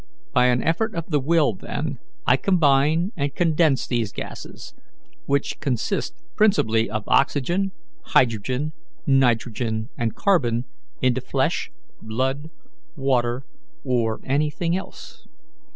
By 0.33 0.47
an 0.47 0.63
effort 0.63 0.95
of 0.95 1.11
the 1.11 1.19
will, 1.19 1.53
then, 1.53 1.99
I 2.25 2.35
combine 2.35 3.11
and 3.15 3.35
condense 3.35 3.85
these 3.85 4.11
gases 4.11 4.73
which 5.27 5.59
consist 5.59 6.15
principally 6.35 6.89
of 6.89 7.03
oxygen, 7.05 7.71
hydrogen, 8.05 8.71
nitrogen, 9.05 9.89
and 9.99 10.15
carbon 10.15 10.65
into 11.03 11.21
flesh, 11.21 11.69
blood, 12.01 12.49
water, 12.95 13.45
or 13.83 14.19
anything 14.23 14.75
else. 14.75 15.27